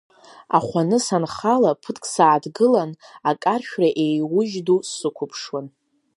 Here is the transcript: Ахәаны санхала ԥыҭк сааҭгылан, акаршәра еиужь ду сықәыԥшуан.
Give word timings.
Ахәаны 0.57 0.97
санхала 1.05 1.71
ԥыҭк 1.81 2.03
сааҭгылан, 2.13 2.91
акаршәра 3.29 3.89
еиужь 4.05 4.57
ду 4.65 4.77
сықәыԥшуан. 4.93 5.67